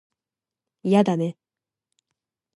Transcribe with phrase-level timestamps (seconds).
[0.81, 1.37] いやだね